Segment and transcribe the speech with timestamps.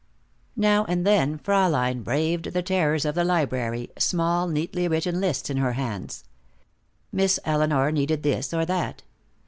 [0.55, 5.57] Now and then Fraulein braved the terrors of the library, small neatly written lists in
[5.57, 6.23] her hands.
[7.11, 9.03] Miss Elinor needed this or that.